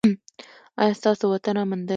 [0.81, 1.89] ایا ستاسو وطن امن دی؟